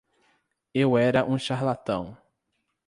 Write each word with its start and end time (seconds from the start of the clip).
Eu 0.73 0.97
era 0.97 1.23
um 1.23 1.37
charlatão... 1.37 2.17